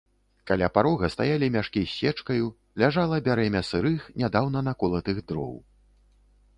Каля 0.51 0.69
парога 0.77 1.09
стаялі 1.15 1.49
мяшкі 1.57 1.83
з 1.91 1.91
сечкаю, 1.99 2.47
ляжала 2.85 3.23
бярэмя 3.31 3.61
сырых, 3.71 4.11
нядаўна 4.23 4.59
наколатых 4.71 5.17
дроў. 5.31 5.55